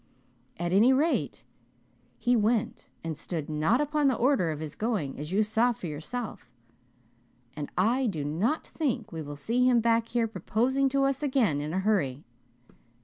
[0.57, 1.45] At any rate
[2.17, 5.85] he went, and stood not upon the order of his going, as you saw for
[5.85, 6.49] yourself.
[7.55, 11.61] And I do not think we will see him back here proposing to us again
[11.61, 12.23] in a hurry.